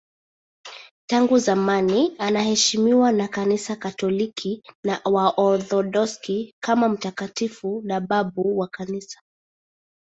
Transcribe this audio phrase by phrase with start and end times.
[1.07, 9.21] Tangu zamani anaheshimiwa na Kanisa Katoliki na Waorthodoksi kama mtakatifu na babu wa Kanisa.